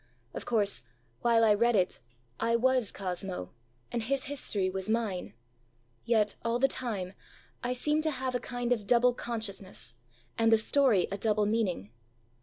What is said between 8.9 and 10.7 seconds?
consciousness, and the